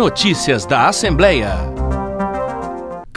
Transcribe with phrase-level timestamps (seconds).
[0.00, 1.89] Notícias da Assembleia.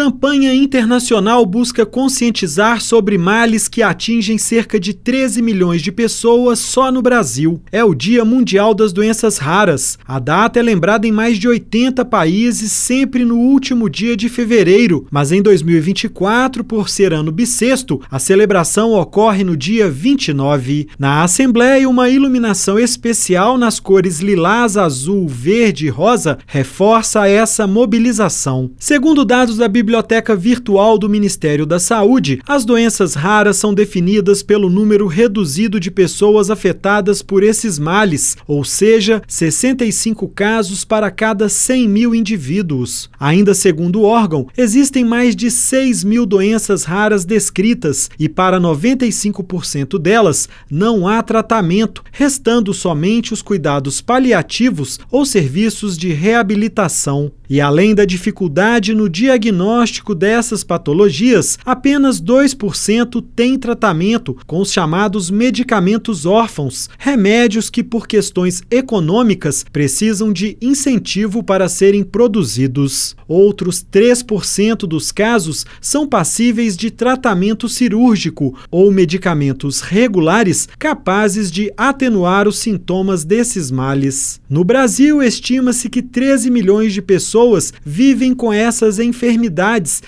[0.00, 6.90] Campanha internacional busca conscientizar sobre males que atingem cerca de 13 milhões de pessoas só
[6.90, 7.60] no Brasil.
[7.70, 9.98] É o Dia Mundial das Doenças Raras.
[10.08, 15.06] A data é lembrada em mais de 80 países, sempre no último dia de fevereiro,
[15.10, 20.88] mas em 2024, por ser ano bissexto, a celebração ocorre no dia 29.
[20.98, 28.70] Na Assembleia, uma iluminação especial nas cores lilás, azul, verde e rosa reforça essa mobilização.
[28.78, 34.40] Segundo dados da Biblioteca biblioteca virtual do Ministério da Saúde, as doenças raras são definidas
[34.40, 41.48] pelo número reduzido de pessoas afetadas por esses males, ou seja, 65 casos para cada
[41.48, 43.10] 100 mil indivíduos.
[43.18, 49.98] Ainda segundo o órgão, existem mais de 6 mil doenças raras descritas e para 95%
[49.98, 57.32] delas não há tratamento, restando somente os cuidados paliativos ou serviços de reabilitação.
[57.48, 59.79] E além da dificuldade no diagnóstico
[60.14, 68.62] dessas patologias, apenas 2% tem tratamento com os chamados medicamentos órfãos, remédios que, por questões
[68.70, 73.16] econômicas, precisam de incentivo para serem produzidos.
[73.26, 82.48] Outros 3% dos casos são passíveis de tratamento cirúrgico ou medicamentos regulares capazes de atenuar
[82.48, 84.40] os sintomas desses males.
[84.48, 89.59] No Brasil, estima-se que 13 milhões de pessoas vivem com essas enfermidades,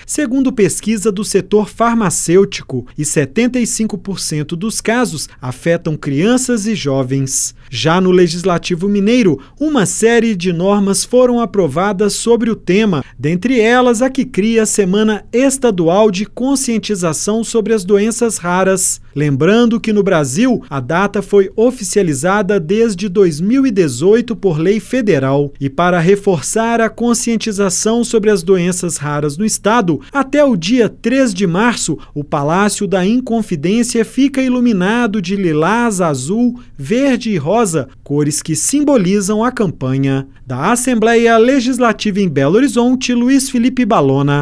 [0.05, 7.55] segundo pesquisa do setor farmacêutico, e 75% dos casos afetam crianças e jovens.
[7.69, 14.01] Já no Legislativo Mineiro, uma série de normas foram aprovadas sobre o tema, dentre elas
[14.01, 19.02] a que cria a Semana Estadual de Conscientização sobre as Doenças Raras.
[19.15, 25.99] Lembrando que no Brasil a data foi oficializada desde 2018 por lei federal e para
[25.99, 31.97] reforçar a conscientização sobre as doenças raras no estado, até o dia 3 de março,
[32.13, 39.43] o Palácio da Inconfidência fica iluminado de lilás, azul, verde e rosa, cores que simbolizam
[39.43, 40.27] a campanha.
[40.45, 44.41] Da Assembleia Legislativa em Belo Horizonte, Luiz Felipe Balona.